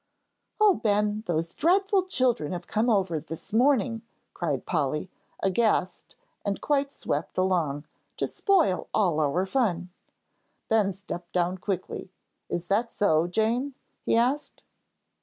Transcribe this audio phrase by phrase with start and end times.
[0.59, 4.01] "Oh, Ben, those dreadful children have come over this morning,"
[4.33, 5.11] cried Polly,
[5.43, 7.85] aghast and quite swept along,
[8.17, 9.91] "to spoil all our fun."
[10.69, 12.09] Ben stepped down quickly.
[12.49, 14.63] "Is that so, Jane?" he asked.